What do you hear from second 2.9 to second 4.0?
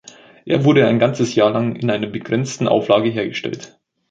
hergestellt.